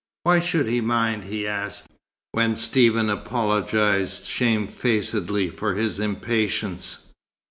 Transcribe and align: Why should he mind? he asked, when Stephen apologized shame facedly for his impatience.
Why 0.23 0.39
should 0.39 0.65
he 0.65 0.81
mind? 0.81 1.25
he 1.25 1.45
asked, 1.45 1.85
when 2.31 2.55
Stephen 2.55 3.07
apologized 3.07 4.25
shame 4.25 4.65
facedly 4.67 5.51
for 5.51 5.75
his 5.75 5.99
impatience. 5.99 7.05